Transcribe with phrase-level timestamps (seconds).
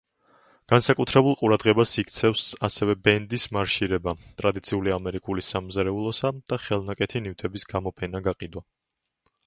[0.71, 8.67] განსაკუთრებულ ყურადღებას იქცევს ასევე ბენდის მარშირება, ტრადიციული ამერიკული სამზარეულოსა და ხელნაკეთი ნივთების გამოფენა-გაყიდვა.